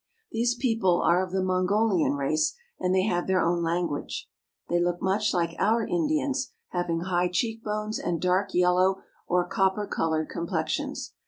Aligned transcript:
These 0.31 0.55
people 0.55 0.99
are 1.03 1.23
of 1.23 1.31
the 1.31 1.43
MongoHan 1.43 2.17
race, 2.17 2.55
and 2.79 2.91
they 2.95 3.03
have 3.03 3.27
their 3.27 3.39
own 3.45 3.61
language. 3.61 4.27
They 4.67 4.79
look 4.81 4.99
much 4.99 5.31
like 5.31 5.55
our 5.59 5.85
Indians, 5.85 6.53
having 6.69 7.01
high 7.01 7.27
cheek 7.31 7.63
bones 7.63 7.99
and 7.99 8.19
dark 8.19 8.51
yellow 8.55 9.03
or 9.27 9.45
copper 9.47 9.85
col 9.85 10.13
ored 10.13 10.27
complexions. 10.27 11.13